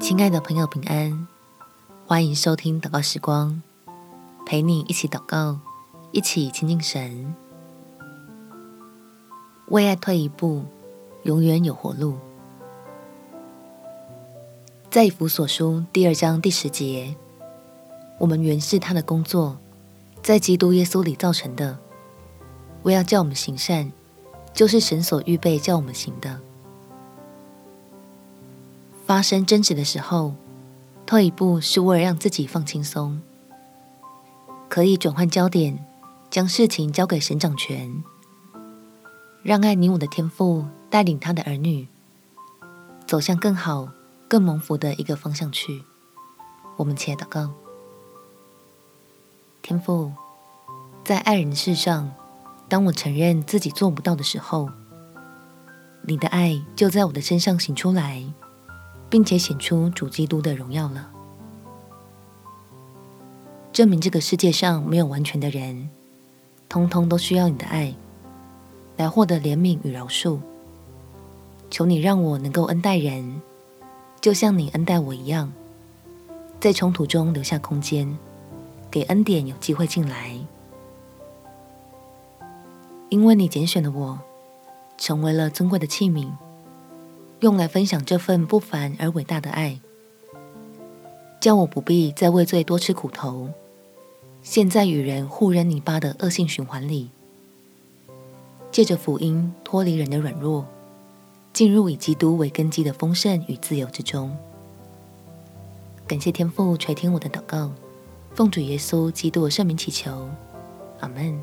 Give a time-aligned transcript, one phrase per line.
[0.00, 1.26] 亲爱的朋友，平安！
[2.06, 3.60] 欢迎收听祷告时光，
[4.46, 5.58] 陪你一起祷告，
[6.12, 7.34] 一起亲近神。
[9.66, 10.64] 为爱退一步，
[11.24, 12.16] 永远有活路。
[14.88, 17.16] 在以弗所书第二章第十节，
[18.18, 19.58] 我们原是他的工作，
[20.22, 21.76] 在基督耶稣里造成的，
[22.84, 23.92] 为要叫我们行善，
[24.54, 26.40] 就是神所预备叫我们行的。
[29.08, 30.34] 发生争执的时候，
[31.06, 33.22] 退一步是为了让自己放轻松，
[34.68, 35.82] 可以转换焦点，
[36.28, 38.04] 将事情交给神掌权，
[39.42, 41.88] 让爱你我的天父带领他的儿女
[43.06, 43.88] 走向更好。
[44.28, 45.82] 更蒙福的一个方向去。
[46.76, 47.50] 我们且祷告：
[49.62, 50.12] 天父，
[51.02, 52.12] 在爱人的事上，
[52.68, 54.68] 当我承认自己做不到的时候，
[56.02, 58.22] 你的爱就在我的身上行出来，
[59.10, 61.10] 并且显出主基督的荣耀了。
[63.72, 65.88] 证明这个世界上没有完全的人，
[66.68, 67.94] 通通都需要你的爱，
[68.96, 70.38] 来获得怜悯与饶恕。
[71.70, 73.40] 求你让我能够恩待人。
[74.20, 75.52] 就像你恩待我一样，
[76.58, 78.18] 在冲突中留下空间，
[78.90, 80.36] 给恩典有机会进来。
[83.10, 84.18] 因为你拣选了我，
[84.96, 86.32] 成为了尊贵的器皿，
[87.40, 89.80] 用来分享这份不凡而伟大的爱，
[91.40, 93.48] 叫我不必再为罪多吃苦头，
[94.42, 97.10] 陷在与人互扔泥巴的恶性循环里，
[98.70, 100.66] 借着福音脱离人的软弱。
[101.50, 104.36] 进入以基督为根基的丰盛与自由之中。
[106.06, 107.72] 感谢天父垂听我的祷告，
[108.32, 110.28] 奉主耶稣基督的圣名祈求，
[111.00, 111.42] 阿门。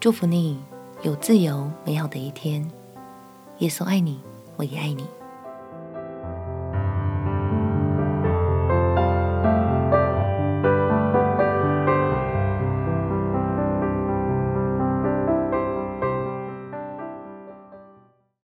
[0.00, 0.58] 祝福你
[1.02, 2.68] 有自由美好的一天。
[3.58, 4.20] 耶稣爱你，
[4.56, 5.04] 我也爱你。